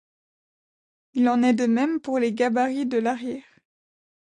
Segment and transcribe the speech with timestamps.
[1.13, 3.43] Il en est de même pour les gabarits de l’arrière.